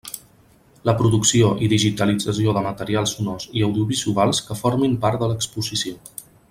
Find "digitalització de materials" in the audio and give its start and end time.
1.73-3.15